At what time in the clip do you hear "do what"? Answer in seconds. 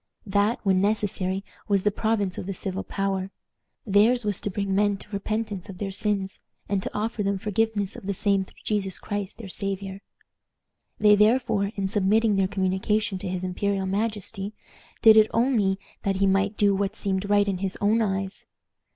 16.57-16.95